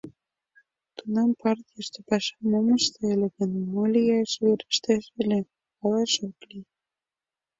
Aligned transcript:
Тунам 0.95 1.29
партийыште 1.41 1.99
пашам 2.09 2.51
ом 2.59 2.67
ыште 2.79 3.01
ыле 3.15 3.27
гын, 3.37 3.51
мо 3.71 3.83
лияш 3.93 4.31
верештеш 4.43 5.03
ыле— 5.21 5.39
палаш 5.77 6.13
ок 6.27 6.37
лий. 6.49 6.65